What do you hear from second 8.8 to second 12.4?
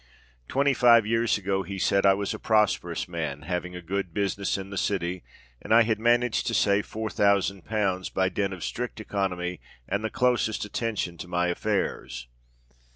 economy and the closest attention to my affairs.